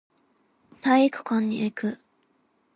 [0.81, 1.99] 体育館へ行く